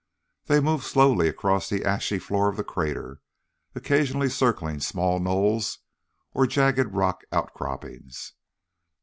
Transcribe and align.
They 0.47 0.59
moved 0.59 0.83
slowly 0.85 1.27
across 1.27 1.69
the 1.69 1.85
ashy 1.85 2.17
floor 2.17 2.49
of 2.49 2.57
the 2.57 2.63
crater, 2.63 3.19
occasionally 3.75 4.29
circling 4.29 4.79
small 4.79 5.19
knolls 5.19 5.77
or 6.33 6.47
jagged 6.47 6.91
rock 6.95 7.21
outcroppings. 7.31 8.33